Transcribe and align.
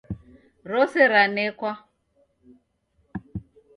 Rose 0.71 1.01
ranekwa 1.11 1.71